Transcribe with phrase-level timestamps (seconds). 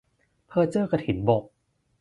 [0.47, 1.43] เพ้อเจ้อกฐินบก